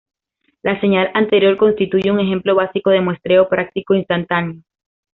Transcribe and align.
La 0.63 0.81
señal 0.81 1.11
anterior 1.13 1.57
constituye 1.57 2.09
un 2.11 2.19
ejemplo 2.19 2.55
básico 2.55 2.89
de 2.89 3.01
muestreo 3.01 3.47
práctico 3.47 3.93
instantáneo. 3.93 4.63